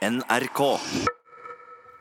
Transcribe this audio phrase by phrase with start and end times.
[0.00, 0.60] NRK.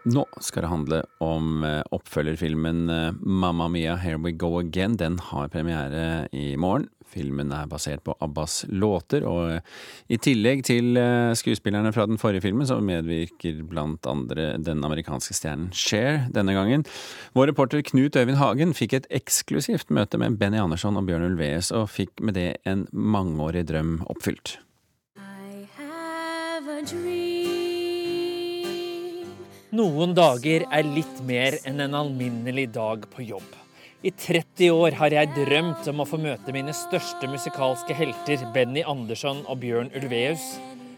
[0.08, 4.96] Nå skal det handle om eh, oppfølgerfilmen eh, Mamma Mia Here We Go Again.
[4.98, 6.88] Den har premiere i morgen.
[7.10, 9.76] Filmen er basert på Abbas låter, og eh,
[10.08, 10.96] i tillegg til
[11.36, 16.88] skuespillerne fra den forrige filmen, så medvirker blant andre den amerikanske stjernen Cher denne gangen.
[17.36, 21.74] Vår reporter Knut Øyvind Hagen fikk et eksklusivt møte med Benny Andersson og Bjørn Ulveus,
[21.76, 24.56] og fikk med det en mangeårig drøm oppfylt.
[25.20, 27.29] I have a dream.
[29.70, 33.52] Noen dager er litt mer enn en alminnelig dag på jobb.
[34.02, 38.82] I 30 år har jeg drømt om å få møte mine største musikalske helter, Benny
[38.82, 40.56] Andersson og Bjørn Ulveus.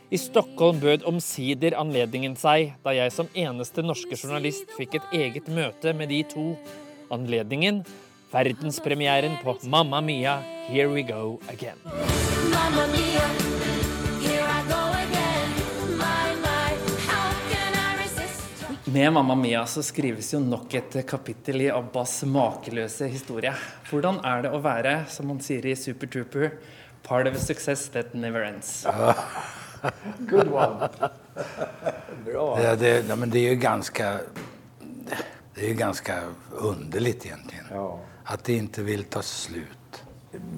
[0.07, 5.51] I Stockholm bød omsider anledningen seg, da jeg som eneste norske journalist fikk et eget
[5.51, 6.53] møte med de to.
[7.11, 7.83] Anledningen
[8.31, 11.75] verdenspremieren på Mamma Mia, Here We Go Again.
[12.55, 13.27] Mamma mia,
[18.93, 23.53] Med Mamma Mia så skrives jo nok et kapittel i Abbas makeløse historie.
[23.87, 26.57] Hvordan er det å være, som man sier i Super Trooper,
[27.05, 28.81] part of a success that never ends?
[32.35, 34.19] Ja, det, ja, men det är ju ganska,
[35.55, 36.19] det är ju ganska
[36.51, 37.65] underligt egentligen.
[38.23, 40.03] Att det inte vill ta slut.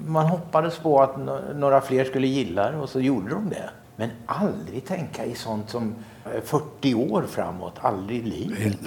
[0.06, 3.70] Man hoppades på att noen några fler skulle gilla det och så gjorde de det.
[3.96, 5.94] Men aldrig tänka i sånt som
[6.26, 8.78] eh, 40 år framåt, Aldri i livet.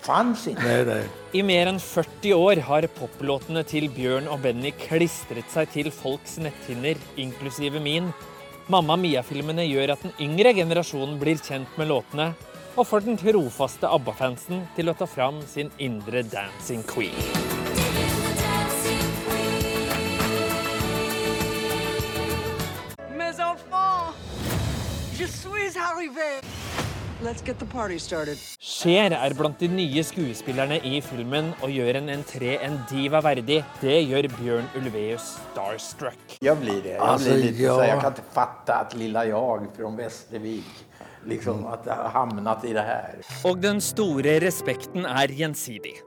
[0.00, 0.62] Fanns ikke.
[0.64, 1.04] Nej, nej.
[1.32, 6.38] I mer enn 40 år har poplåtene til Bjørn og Benny klistret seg til folks
[6.40, 8.08] netthinner, inklusive min.
[8.72, 12.32] Mamma Mia-filmene gjør at den yngre generasjonen blir kjent med låtene,
[12.76, 17.47] og får den trofaste ABBA-fansen til å ta fram sin indre dancing queen.
[28.62, 33.56] Cher er blant de nye skuespillerne i filmen og gjør en entré en diva verdig.
[33.82, 36.36] Det gjør Bjørn Ulveus starstruck.
[36.38, 36.94] Jeg blir det.
[36.94, 37.74] Jeg, blir lite ja.
[37.74, 40.70] så jeg kan ikke fatte at lilla jeg fra Västervik
[41.28, 43.20] liksom at jeg har hamnat i det her.
[43.48, 45.98] Og den store respekten er gjensidig.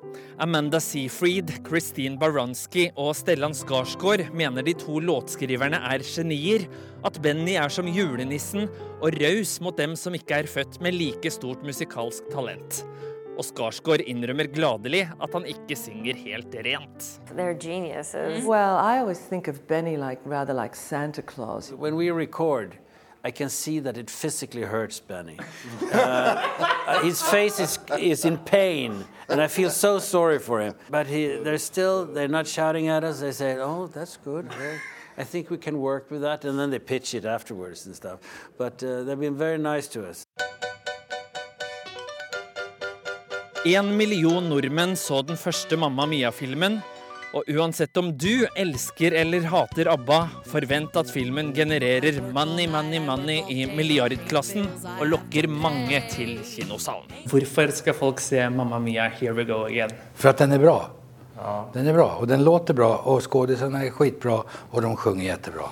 [0.42, 6.66] Amanda Seyfried, Christine Baranski og Stellan Skarsgård mener de to låtskriverne er genier,
[7.06, 8.68] at Benny er som julenissen
[9.02, 12.84] og raus mot dem som ikke er født med like stort musikalsk talent.
[13.40, 17.08] Og Skarsgård innrømmer gladelig at han ikke synger helt rent.
[17.32, 18.44] They're geniuses.
[18.46, 21.72] Well, I always think of Benny like rather like Santa Claus.
[21.72, 22.76] When we record,
[23.24, 25.38] I can see that it physically hurts Benny.
[25.94, 30.74] Uh, his face is, is in pain, and I feel so sorry for him.
[30.90, 33.20] But he, they're still, they're not shouting at us.
[33.20, 34.50] They say, oh, that's good.
[34.50, 34.80] Well,
[35.20, 36.46] I think we can work with that.
[36.46, 38.20] And then they pitch it afterwards and stuff.
[38.58, 40.26] But uh, they've been very nice to us.
[43.64, 46.82] En million nordmenn så den første Mamma Mia-filmen.
[47.32, 50.18] Og uansett om du elsker eller hater ABBA,
[50.52, 57.08] forvent at filmen genererer money, money, money i milliardklassen og lokker mange til kinosalen.
[57.32, 59.96] Hvorfor skal folk se Mamma Mia Here We Go Again?
[60.14, 60.78] For at den er bra.
[61.74, 65.72] Den er bra og den låter bra og skuespillerne er skitbra og de sjunger jättebra.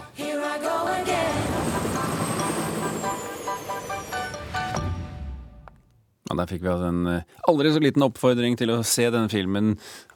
[6.30, 9.32] Ja, Der fikk vi altså en eh, aldri så liten oppfordring til å se denne
[9.32, 9.72] filmen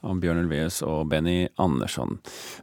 [0.06, 2.20] om Bjørn Ulveus og Benny Andersson.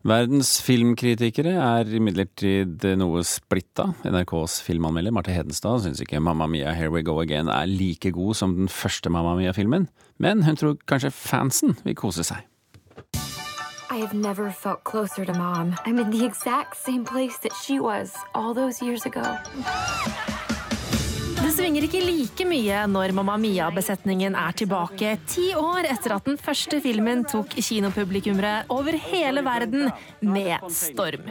[0.07, 3.89] Verdens filmkritikere er imidlertid noe splitta.
[4.07, 8.39] NRKs filmanmelder Marte Hedenstad syns ikke Mamma Mia Here We Go Again er like god
[8.39, 9.89] som den første Mamma Mia-filmen,
[10.21, 12.47] men hun tror kanskje fansen vil kose seg.
[13.91, 15.75] I have never felt closer to mom.
[15.83, 19.37] I'm in the exact same place that she was all those years ago.
[21.51, 26.37] Det svinger ikke like mye når Mamma Mia-besetningen er tilbake ti år etter at den
[26.39, 29.89] første filmen tok kinopublikummere over hele verden
[30.23, 31.27] med storm.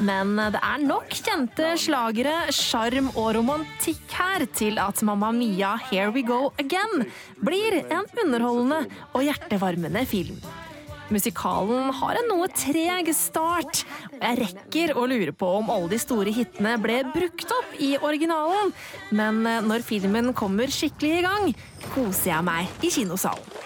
[0.00, 6.08] Men det er nok kjente slagere, sjarm og romantikk her til at Mamma Mia Here
[6.16, 7.04] We Go Again
[7.44, 10.40] blir en underholdende og hjertevarmende film.
[11.08, 13.84] Musikalen har en noe treg start.
[14.12, 18.74] Jeg rekker å lure på om alle de store hitene ble brukt opp i originalen.
[19.16, 21.54] Men eh, når filmen kommer skikkelig i gang,
[21.94, 23.56] koser jeg meg i kinosalen.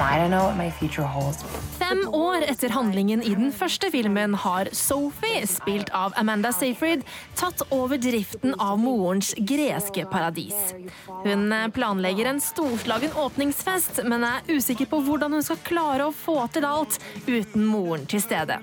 [0.00, 1.44] I don't know what my future holds.
[1.90, 7.00] Fem år etter handlingen i den første filmen har Sophie, spilt av Amanda Seyfried,
[7.34, 10.54] tatt over driften av morens greske paradis.
[11.24, 16.36] Hun planlegger en storslagen åpningsfest, men er usikker på hvordan hun skal klare å få
[16.54, 18.60] til alt uten moren til stede.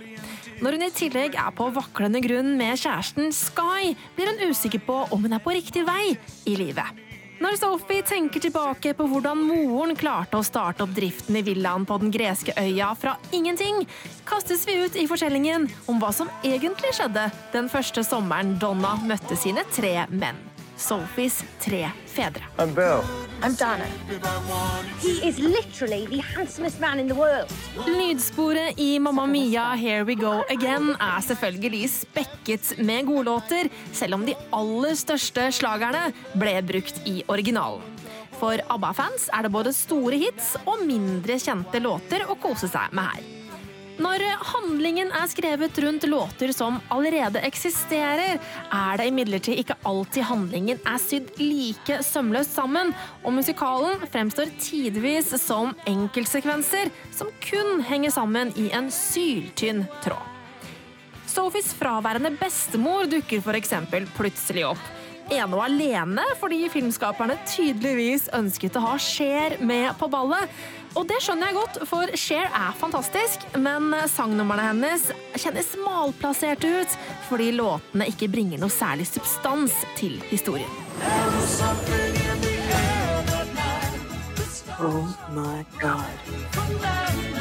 [0.64, 5.02] Når hun i tillegg er på vaklende grunn med kjæresten Sky, blir hun usikker på
[5.12, 6.16] om hun er på riktig vei
[6.48, 7.07] i livet.
[7.38, 12.00] Når Sophie tenker tilbake på hvordan moren klarte å starte opp driften i villaen på
[12.02, 13.84] den greske øya fra ingenting,
[14.26, 19.38] kastes vi ut i fortellingen om hva som egentlig skjedde den første sommeren Donna møtte
[19.38, 20.47] sine tre menn.
[20.78, 22.44] Sophies tre fedre.
[22.60, 23.04] I'm Bill.
[23.42, 23.86] I'm Donna.
[25.02, 27.52] He is literally the handsomest man in the world.
[27.88, 34.26] Lydsporet i Mamma Mia Here We Go Again er selvfølgelig spekket med godlåter, selv om
[34.26, 37.82] de aller største slagerne ble brukt i originalen.
[38.38, 43.10] For ABBA-fans er det både store hits og mindre kjente låter å kose seg med
[43.16, 43.37] her.
[43.98, 48.38] Når handlingen er skrevet rundt låter som allerede eksisterer,
[48.70, 52.94] er det imidlertid ikke alltid handlingen er sydd like sømløst sammen,
[53.26, 60.22] og musikalen fremstår tidvis som enkeltsekvenser som kun henger sammen i en syltynn tråd.
[61.28, 63.74] Sophies fraværende bestemor dukker f.eks.
[64.18, 64.97] plutselig opp.
[65.28, 70.48] Ene og alene fordi filmskaperne tydeligvis ønsket å ha Cher med på ballet.
[70.98, 76.98] Og det skjønner jeg godt, for Cher er fantastisk, men sangnumrene hennes kjennes malplasserte ut
[77.28, 80.72] fordi låtene ikke bringer noe særlig substans til historien.
[84.80, 87.37] Oh my god.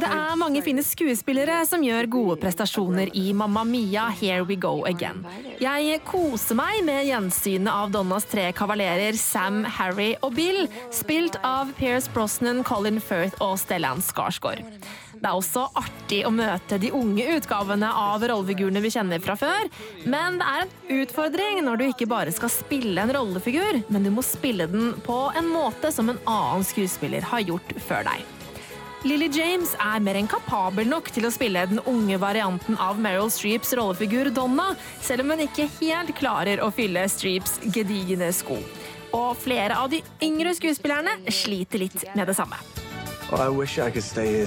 [0.00, 4.78] Det er mange fine skuespillere som gjør gode prestasjoner i Mamma Mia Here We Go
[4.88, 5.20] Again.
[5.60, 10.64] Jeg koser meg med gjensynet av Donnas tre kavalerer Sam, Harry og Bill,
[10.94, 14.64] spilt av Pierce Brosnan, Colin Firth og Stellan Skarsgård.
[15.20, 19.68] Det er også artig å møte de unge utgavene av rollefigurene vi kjenner fra før,
[20.08, 24.14] men det er en utfordring når du ikke bare skal spille en rollefigur, men du
[24.16, 28.39] må spille den på en måte som en annen skuespiller har gjort før deg.
[29.00, 33.30] Lily James er mer enn kapabel nok til å spille den unge varianten av Meryl
[33.32, 38.58] Streeps rollefigur Donna, selv om hun ikke helt klarer å fylle Streeps gedigne sko.
[39.16, 42.60] Og flere av de yngre skuespillerne sliter litt med det samme.
[43.30, 43.48] I
[44.20, 44.44] I.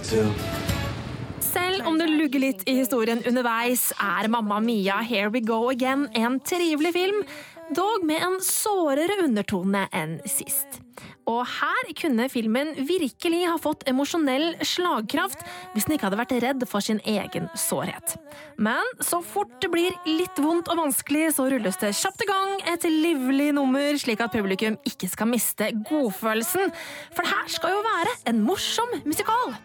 [1.41, 6.05] Selv om det lugger litt i historien underveis, er Mamma Mia Here We Go Again
[6.13, 7.25] en trivelig film,
[7.73, 10.83] dog med en sårere undertone enn sist.
[11.29, 15.43] Og her kunne filmen virkelig ha fått emosjonell slagkraft
[15.73, 18.17] hvis den ikke hadde vært redd for sin egen sårhet.
[18.57, 22.55] Men så fort det blir litt vondt og vanskelig, så rulles det kjapt i gang
[22.73, 26.73] et livlig nummer, slik at publikum ikke skal miste godfølelsen.
[27.13, 29.55] For det her skal jo være en morsom musikal.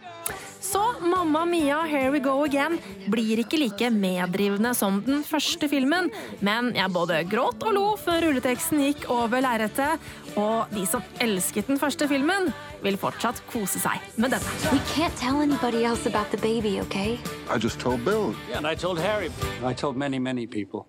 [0.68, 2.76] Så Mamma Mia Here We Go Again
[3.08, 6.10] blir ikke like meddrivende som den første filmen,
[6.44, 10.02] men jeg både gråt og lo før rulleteksten gikk over lerretet,
[10.36, 14.52] og de som elsket den første filmen, vil fortsatt kose seg med denne.
[14.72, 17.18] We can't tell anybody else about the baby, okay?
[17.48, 18.34] I just told Bill.
[18.48, 19.30] Yeah, and I told Harry.
[19.64, 20.86] I told many, many people.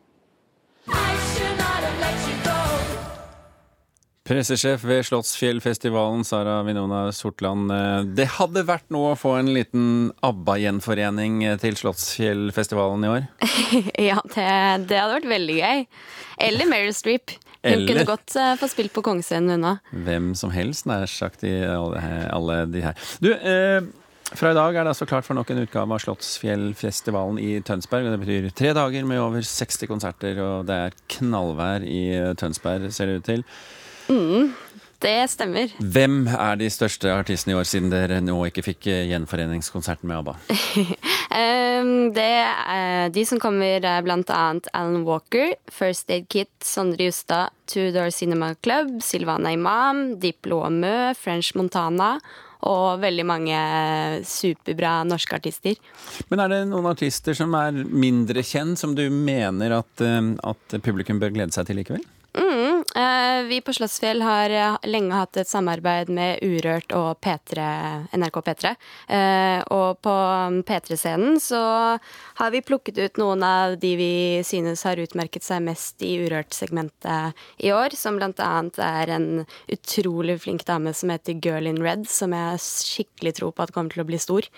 [0.88, 2.56] I should not have let you go.
[4.30, 7.72] Pressesjef ved Slottsfjellfestivalen, Sara Vinona Sortland.
[7.74, 13.26] Eh, Det hadde vært noe å få en liten ABBA-gjenforening til Slottsfjellfestivalen i år?
[14.12, 14.46] ja, det,
[14.92, 15.82] det hadde vært veldig gøy.
[16.46, 17.34] Eller Meryl Streep.
[17.66, 19.96] Hun kunne godt uh, få spilt på Kongescenen, hun òg.
[20.06, 23.10] Hvem som helst, nær sagt, i alle, alle de her.
[23.20, 23.82] Du, eh,
[24.30, 28.06] fra i dag er det altså klart for nok en utgave av Slottsfjellfestivalen i Tønsberg.
[28.08, 32.34] og Det betyr tre dager med over 60 konserter, og det er knallvær i eh,
[32.40, 33.46] Tønsberg, ser det ut til.
[34.10, 34.54] Mm,
[35.04, 35.74] det stemmer.
[35.80, 40.22] Hvem er de største artistene i år, siden dere nå ikke fikk eh, gjenforeningskonserten med
[40.22, 40.38] ABBA?
[41.30, 47.54] Ehm, det er, de som kommer, er annet Alan Walker, First Aid Kit, Sondre Justad,
[47.70, 52.16] Door Cinema Club, Silvana Imam, Diplo og Mø, French Montana
[52.68, 53.60] og veldig mange
[54.28, 55.78] superbra norske artister.
[56.28, 60.82] Men er det noen artister som er mindre kjent, som du mener at, eh, at
[60.84, 62.04] publikum bør glede seg til likevel?
[63.00, 67.64] Mm, eh, vi på Slottsfjell har eh, lenge hatt et samarbeid med Urørt og P3,
[68.18, 68.74] NRK P3.
[69.08, 70.16] Eh, og på
[70.68, 71.62] P3-scenen så
[72.40, 74.12] har vi plukket ut noen av de vi
[74.44, 77.96] synes har utmerket seg mest i Urørt-segmentet i år.
[77.96, 79.30] Som blant annet er en
[79.72, 83.96] utrolig flink dame som heter Girl in Red, som jeg skikkelig tror på at kommer
[83.96, 84.50] til å bli stor.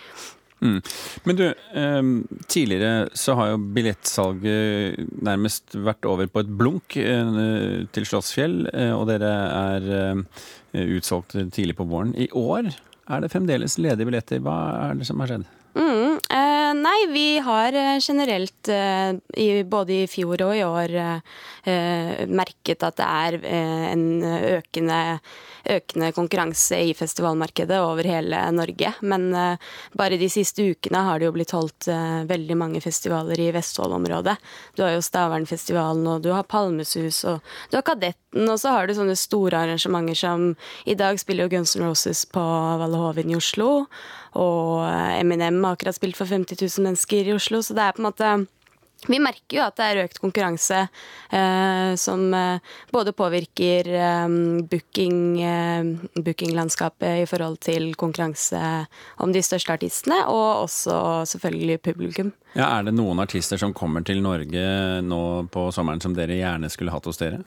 [0.62, 0.78] Mm.
[1.26, 2.02] Men du, eh,
[2.48, 8.94] tidligere så har jo billettsalget nærmest vært over på et blunk eh, til Slottsfjell, eh,
[8.94, 12.14] og dere er eh, utsolgt tidlig på våren.
[12.14, 14.44] I år er det fremdeles ledige billetter.
[14.46, 15.50] Hva er det som har skjedd?
[15.72, 16.11] Mm,
[16.82, 22.98] nei, vi har eh, generelt, eh, både i fjor og i år, eh, merket at
[23.00, 23.38] det er
[23.92, 25.00] en økende,
[25.70, 28.94] økende konkurranse i festivalmarkedet over hele Norge.
[29.02, 29.30] Men
[29.94, 31.86] bare de siste ukene har det jo blitt holdt
[32.30, 34.36] veldig mange festivaler i Vestfold-området.
[34.76, 38.90] Du har jo Stavernfestivalen, og du har Palmesus, og du har Kadetten, og så har
[38.90, 40.50] du sånne store arrangementer som
[40.90, 42.42] I dag spiller jo Guns N' Roses på
[42.82, 43.86] Valle Hovin i Oslo,
[44.40, 47.96] og eh, Eminem har akkurat spilt for 50 000 mennesker i Oslo, så det er
[47.98, 48.34] på en måte
[49.10, 50.84] vi merker jo at det er økt konkurranse
[51.34, 54.36] eh, som eh, både påvirker eh,
[54.70, 55.90] booking, eh,
[56.22, 58.62] bookinglandskapet i forhold til konkurranse
[59.24, 61.00] om de største artistene, og også
[61.34, 62.30] selvfølgelig publikum.
[62.54, 66.70] Ja, Er det noen artister som kommer til Norge nå på sommeren som dere gjerne
[66.70, 67.42] skulle hatt hos dere?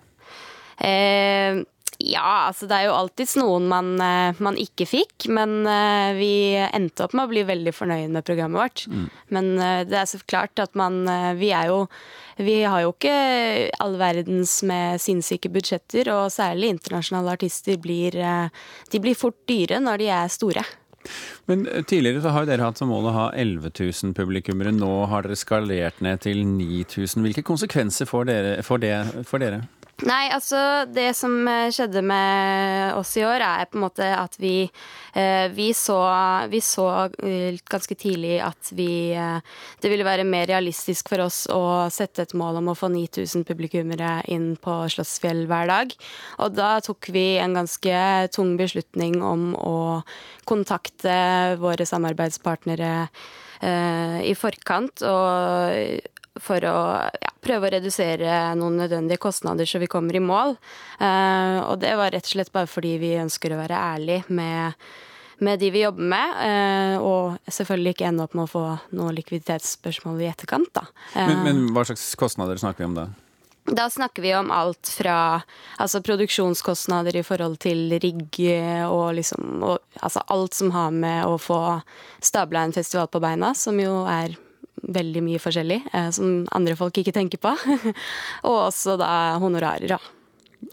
[0.83, 1.63] Eh,
[2.03, 6.33] ja, altså det er jo alltids noen man, eh, man ikke fikk, men eh, vi
[6.65, 8.85] endte opp med å bli veldig fornøyd med programmet vårt.
[9.35, 11.05] Men eh, det er så klart at man
[11.39, 11.87] Vi er jo
[12.37, 18.17] Vi har jo ikke all verdens med sinnssyke budsjetter, og særlig internasjonale artister blir
[18.91, 20.65] De blir fort dyre når de er store.
[21.47, 24.73] Men tidligere så har dere hatt som mål å ha 11 000 publikummere.
[24.73, 27.21] Nå har dere skalert ned til 9000.
[27.27, 28.95] Hvilke konsekvenser får, dere, får det
[29.29, 29.67] for dere?
[30.03, 30.59] Nei, altså
[30.91, 34.65] det som eh, skjedde med oss i år, er på en måte at vi,
[35.15, 35.99] eh, vi så,
[36.51, 36.89] vi så
[37.23, 42.35] eh, ganske tidlig at vi Det ville være mer realistisk for oss å sette et
[42.35, 45.95] mål om å få 9000 publikummere inn på Slottsfjell hver dag.
[46.43, 47.95] Og da tok vi en ganske
[48.35, 49.79] tung beslutning om å
[50.49, 53.07] kontakte våre samarbeidspartnere
[53.65, 55.05] i forkant.
[55.07, 56.77] og for å
[57.07, 60.57] ja, prøve å redusere noen nødvendige kostnader så vi kommer i mål.
[60.99, 64.87] Eh, og det var rett og slett bare fordi vi ønsker å være ærlige med,
[65.45, 68.65] med de vi jobber med, eh, og selvfølgelig ikke ende opp med å få
[68.99, 70.73] noen likviditetsspørsmål i etterkant.
[70.75, 70.89] Da.
[71.15, 73.11] Eh, Men, men hva slags kostnader snakker vi om da?
[73.65, 75.41] da snakker vi om alt fra
[75.81, 78.37] altså produksjonskostnader i forhold til rigg
[78.91, 81.81] og liksom og, Altså alt som har med å få
[82.21, 84.37] stabla en festival på beina, som jo er
[84.89, 87.55] veldig mye forskjellig, eh, som andre folk ikke tenker på.
[88.49, 90.01] og også da honorarer, da.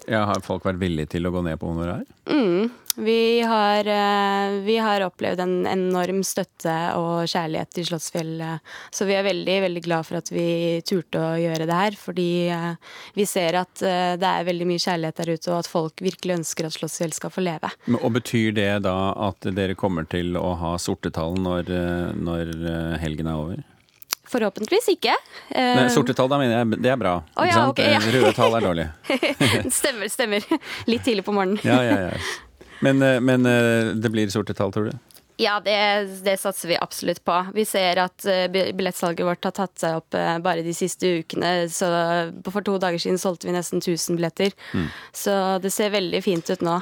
[0.08, 2.06] Ja, har folk vært villige til å gå ned på honorar?
[2.30, 2.72] Mm.
[2.96, 8.42] Vi har, eh, vi har opplevd en enorm støtte og kjærlighet til Slottsfjell.
[8.42, 8.58] eh,
[8.92, 11.92] Så vi er veldig, veldig glad for at vi turte å gjøre det her.
[11.92, 12.76] Fordi eh,
[13.16, 16.66] vi ser at det er veldig mye kjærlighet der ute, og at folk virkelig ønsker
[16.68, 17.72] at Slottsfjell skal få leve.
[18.02, 21.72] Og betyr det da at dere kommer til å ha sortetall når,
[22.20, 23.64] når helgen er over?
[24.32, 25.16] Forhåpentligvis ikke.
[25.52, 27.18] Men Nei, sorte tall, da mener jeg det er bra.
[27.36, 27.74] Ikke ja, sant?
[27.74, 28.00] ok, ja.
[28.00, 28.88] Eh, Røde tall er dårlig.
[29.82, 30.48] stemmer, stemmer.
[30.88, 31.60] Litt tidlig på morgenen.
[31.68, 32.60] Ja, ja, ja.
[32.82, 35.00] Men, eh, men eh, det blir sorte tall, tror du?
[35.42, 37.34] Ja, det, det satser vi absolutt på.
[37.54, 41.66] Vi ser at eh, billettsalget vårt har tatt seg opp eh, bare de siste ukene.
[41.74, 41.90] Så
[42.46, 44.54] for to dager siden solgte vi nesten 1000 billetter.
[44.74, 44.90] Mm.
[45.24, 45.34] Så
[45.64, 46.78] det ser veldig fint ut nå.